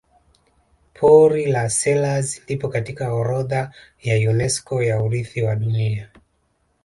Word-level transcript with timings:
pori 0.99 1.43
la 1.55 1.65
selous 1.79 2.29
lipo 2.47 2.69
katika 2.69 3.13
orodha 3.13 3.73
ya 4.01 4.29
unesco 4.31 4.83
ya 4.83 5.01
urithi 5.03 5.41
wa 5.41 5.55
dunia 5.55 6.11